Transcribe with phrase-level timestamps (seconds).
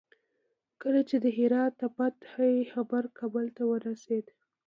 [0.81, 2.31] کله چې د هرات د فتح
[2.73, 4.25] خبر کابل ته ورسېد.